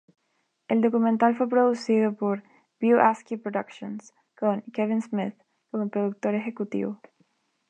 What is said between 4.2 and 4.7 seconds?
con